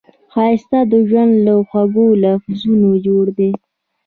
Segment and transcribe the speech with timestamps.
[0.31, 3.51] ښایست د ژوند له خوږو لحظو جوړ دی